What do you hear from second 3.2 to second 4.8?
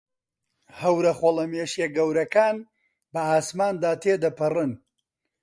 ئاسماندا تێدەپەڕن.